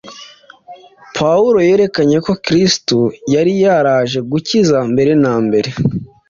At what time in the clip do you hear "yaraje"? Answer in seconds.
3.63-4.19